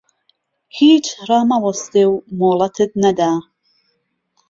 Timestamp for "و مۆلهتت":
2.11-2.91